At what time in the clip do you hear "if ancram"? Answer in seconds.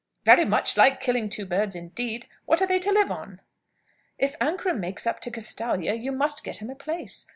4.17-4.79